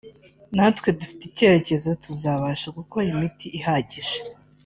natwe 0.55 0.89
dufite 0.99 1.23
icyizere 1.29 1.93
ko 1.95 2.01
tuzabasha 2.03 2.67
gukora 2.77 3.05
imiti 3.13 3.47
ihagije 3.59 4.15